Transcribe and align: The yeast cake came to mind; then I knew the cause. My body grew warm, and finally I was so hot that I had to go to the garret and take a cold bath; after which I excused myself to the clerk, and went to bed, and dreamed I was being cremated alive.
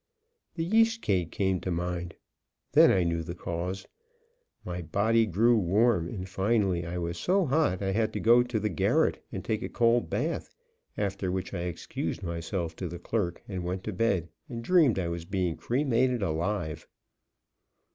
The 0.55 0.65
yeast 0.65 1.03
cake 1.03 1.29
came 1.29 1.59
to 1.61 1.69
mind; 1.69 2.15
then 2.71 2.89
I 2.89 3.03
knew 3.03 3.21
the 3.21 3.35
cause. 3.35 3.85
My 4.65 4.81
body 4.81 5.27
grew 5.27 5.55
warm, 5.59 6.07
and 6.09 6.27
finally 6.27 6.87
I 6.87 6.97
was 6.97 7.19
so 7.19 7.45
hot 7.45 7.77
that 7.77 7.89
I 7.89 7.91
had 7.91 8.11
to 8.13 8.19
go 8.19 8.41
to 8.41 8.59
the 8.59 8.67
garret 8.67 9.23
and 9.31 9.45
take 9.45 9.61
a 9.61 9.69
cold 9.69 10.09
bath; 10.09 10.49
after 10.97 11.31
which 11.31 11.53
I 11.53 11.65
excused 11.69 12.23
myself 12.23 12.75
to 12.77 12.87
the 12.87 12.97
clerk, 12.97 13.43
and 13.47 13.63
went 13.63 13.83
to 13.83 13.93
bed, 13.93 14.29
and 14.49 14.63
dreamed 14.63 14.97
I 14.97 15.07
was 15.07 15.23
being 15.25 15.55
cremated 15.55 16.23
alive. 16.23 16.87